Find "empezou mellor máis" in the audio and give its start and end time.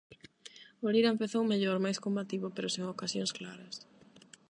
1.15-1.97